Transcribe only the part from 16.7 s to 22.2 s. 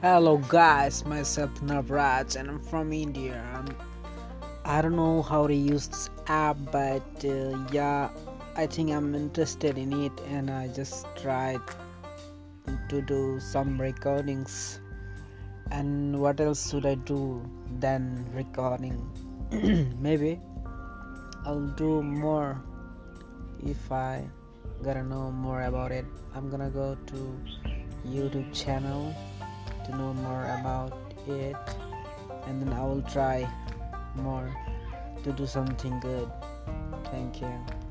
should I do than recording? Maybe I'll do